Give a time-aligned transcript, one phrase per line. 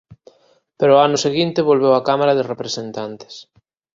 [0.77, 3.33] Pero ao ano seguinte volveu á Cámara de Representantes.